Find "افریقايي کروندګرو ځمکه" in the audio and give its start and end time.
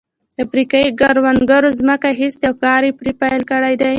0.43-2.07